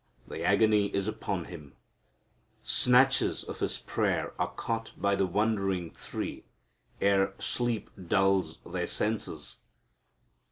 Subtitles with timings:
[0.27, 1.75] The agony is upon Him.
[2.63, 6.43] Snatches of His prayer are caught by the wondering three
[6.99, 9.59] ere sleep dulls their senses.